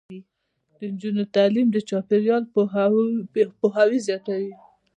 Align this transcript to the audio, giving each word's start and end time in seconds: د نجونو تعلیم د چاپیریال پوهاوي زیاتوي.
د 0.77 0.79
نجونو 0.93 1.23
تعلیم 1.35 1.67
د 1.71 1.77
چاپیریال 1.89 2.43
پوهاوي 3.59 3.99
زیاتوي. 4.07 4.51